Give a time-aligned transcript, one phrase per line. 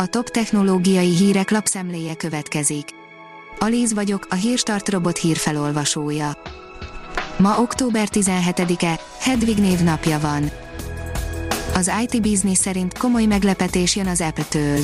[0.00, 2.88] A top technológiai hírek lapszemléje következik.
[3.58, 6.42] Alíz vagyok, a hírstart robot hírfelolvasója.
[7.36, 10.50] Ma október 17-e, Hedvig névnapja van.
[11.74, 14.78] Az IT Business szerint komoly meglepetés jön az Apple-től.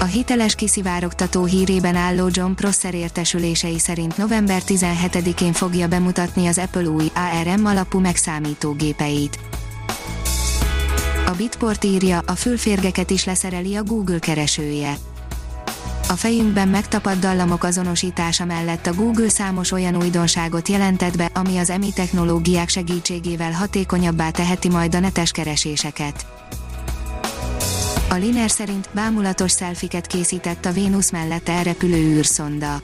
[0.00, 6.88] A hiteles kiszivárogtató hírében álló John Prosser értesülései szerint november 17-én fogja bemutatni az Apple
[6.88, 9.38] új ARM alapú megszámítógépeit.
[11.30, 14.96] A Bitport írja, a fülférgeket is leszereli a Google keresője.
[16.08, 21.70] A fejünkben megtapadt dallamok azonosítása mellett a Google számos olyan újdonságot jelentett be, ami az
[21.70, 26.26] EMI technológiák segítségével hatékonyabbá teheti majd a netes kereséseket.
[28.08, 32.82] A Liner szerint bámulatos szelfiket készített a Vénusz mellett elrepülő űrszonda.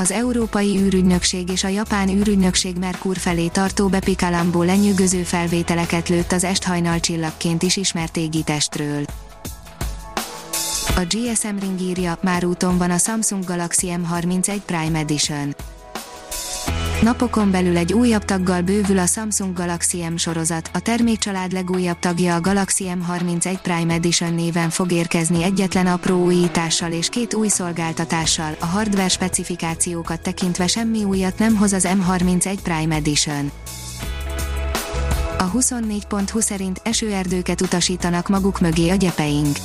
[0.00, 6.44] Az Európai űrügynökség és a Japán űrügynökség Merkur felé tartó Bepikalambó lenyűgöző felvételeket lőtt az
[6.44, 9.04] esthajnal csillagként is ismert égitestről.
[10.96, 15.54] A GSM Ring írja, már úton van a Samsung Galaxy M31 Prime Edition.
[17.02, 22.34] Napokon belül egy újabb taggal bővül a Samsung Galaxy M sorozat, a termékcsalád legújabb tagja
[22.34, 28.56] a Galaxy M31 Prime Edition néven fog érkezni egyetlen apró újítással és két új szolgáltatással,
[28.60, 33.50] a hardware specifikációkat tekintve semmi újat nem hoz az M31 Prime Edition.
[35.38, 39.56] A 24.20 szerint esőerdőket utasítanak maguk mögé a gyepeink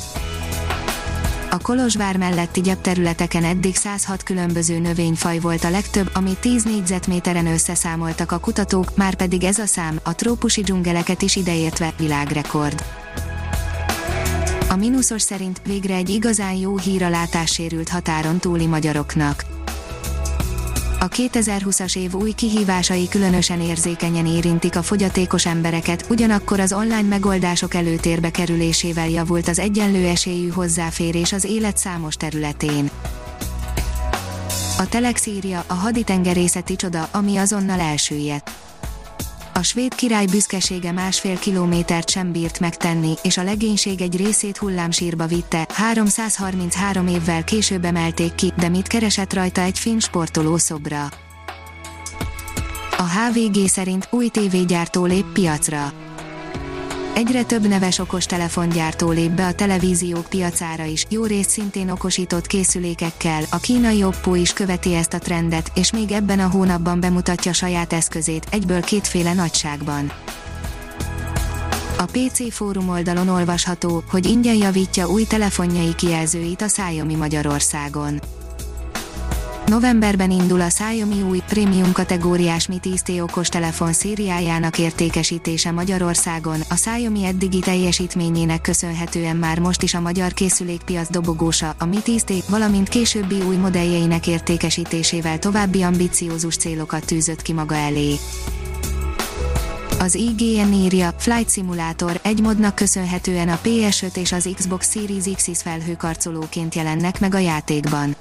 [1.53, 8.31] a Kolozsvár melletti gyepterületeken eddig 106 különböző növényfaj volt a legtöbb, amit 10 négyzetméteren összeszámoltak
[8.31, 12.83] a kutatók, már pedig ez a szám, a trópusi dzsungeleket is ideértve, világrekord.
[14.69, 17.27] A mínuszos szerint végre egy igazán jó hír a
[17.89, 19.62] határon túli magyaroknak
[21.03, 27.73] a 2020-as év új kihívásai különösen érzékenyen érintik a fogyatékos embereket, ugyanakkor az online megoldások
[27.73, 32.89] előtérbe kerülésével javult az egyenlő esélyű hozzáférés az élet számos területén.
[34.77, 38.51] A Telex írja, a haditengerészeti csoda, ami azonnal elsüllyedt
[39.53, 45.25] a svéd király büszkesége másfél kilométert sem bírt megtenni, és a legénység egy részét hullámsírba
[45.25, 51.05] vitte, 333 évvel később emelték ki, de mit keresett rajta egy finn sportoló szobra?
[52.97, 56.02] A HVG szerint új tévégyártó lép piacra.
[57.15, 63.43] Egyre több neves okostelefongyártó lép be a televíziók piacára is, jó részt szintén okosított készülékekkel,
[63.51, 67.93] a kínai Oppo is követi ezt a trendet, és még ebben a hónapban bemutatja saját
[67.93, 70.11] eszközét, egyből kétféle nagyságban.
[71.97, 78.21] A PC fórum oldalon olvasható, hogy ingyen javítja új telefonjai kijelzőit a Xiaomi Magyarországon.
[79.65, 86.59] Novemberben indul a Xiaomi új, prémium kategóriás Mi 10T okos telefon szériájának értékesítése Magyarországon.
[86.69, 92.43] A Xiaomi eddigi teljesítményének köszönhetően már most is a magyar készülékpiac dobogósa, a Mi 10T,
[92.49, 98.15] valamint későbbi új modelljeinek értékesítésével további ambiciózus célokat tűzött ki maga elé.
[99.99, 105.61] Az IGN írja, Flight Simulator egy modnak köszönhetően a PS5 és az Xbox Series X
[105.61, 108.15] felhőkarcolóként jelennek meg a játékban.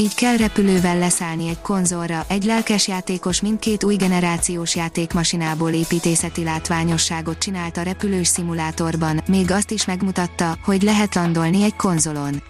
[0.00, 7.38] Így kell repülővel leszállni egy konzolra, egy lelkes játékos mindkét új generációs játékmasinából építészeti látványosságot
[7.38, 12.42] csinált a repülős szimulátorban, még azt is megmutatta, hogy lehet landolni egy konzolon.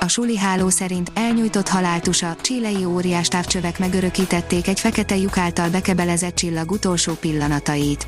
[0.00, 6.34] A suli háló szerint elnyújtott haláltusa, csilei óriás távcsövek megörökítették egy fekete lyuk által bekebelezett
[6.34, 8.06] csillag utolsó pillanatait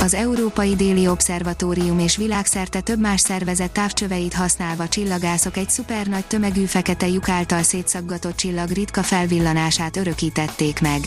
[0.00, 6.64] az Európai Déli Obszervatórium és világszerte több más szervezet távcsöveit használva csillagászok egy szupernagy tömegű
[6.64, 11.00] fekete lyuk által szétszaggatott csillag ritka felvillanását örökítették meg.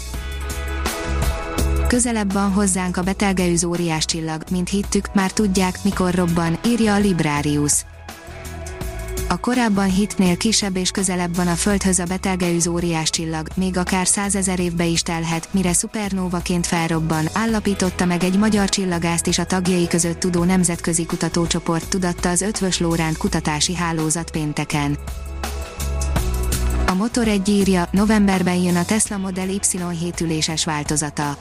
[1.88, 7.00] Közelebb van hozzánk a betelgeűz óriás csillag, mint hittük, már tudják, mikor robban, írja a
[7.00, 7.86] Librarius
[9.34, 14.08] a korábban hitnél kisebb és közelebb van a Földhöz a betelgeűz óriás csillag, még akár
[14.08, 19.88] százezer évbe is telhet, mire szupernóvaként felrobban, állapította meg egy magyar csillagást is a tagjai
[19.88, 24.98] között tudó nemzetközi kutatócsoport tudatta az Ötvös Lóránt kutatási hálózat pénteken.
[26.88, 29.60] A Motor egy írja, novemberben jön a Tesla Model Y
[30.00, 31.38] 7 üléses változata.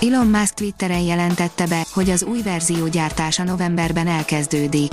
[0.00, 4.92] Elon Musk Twitteren jelentette be, hogy az új verzió gyártása novemberben elkezdődik.